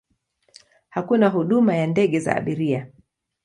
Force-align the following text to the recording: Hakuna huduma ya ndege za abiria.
Hakuna 0.89 1.29
huduma 1.29 1.75
ya 1.75 1.87
ndege 1.87 2.19
za 2.19 2.35
abiria. 2.35 2.91